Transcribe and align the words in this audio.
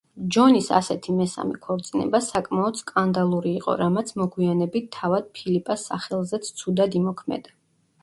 ჯონის 0.35 0.69
ასეთი 0.77 1.13
მესამე 1.17 1.59
ქორწინება 1.65 2.21
საკმაოდ 2.29 2.81
სკანდალური 2.81 3.53
იყო, 3.61 3.77
რამაც 3.85 4.11
მოგვიანებით 4.25 4.91
თავად 4.99 5.31
ფილიპას 5.39 5.89
სახელზეც 5.95 6.55
ცუდად 6.61 7.03
იმოქმედა. 7.03 7.59